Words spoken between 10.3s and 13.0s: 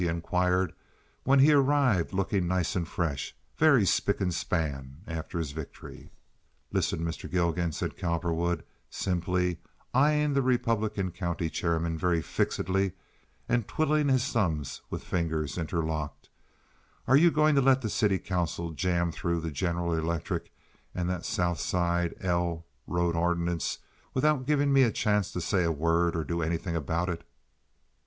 the Republican county chairman very fixedly